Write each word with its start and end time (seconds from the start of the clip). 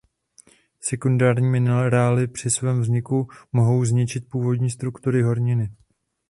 Sekundární 0.79 1.49
minerály 1.49 2.27
při 2.27 2.49
svém 2.49 2.81
vzniku 2.81 3.27
mohou 3.53 3.85
zničit 3.85 4.29
původní 4.29 4.69
struktury 4.69 5.21
horniny. 5.21 5.69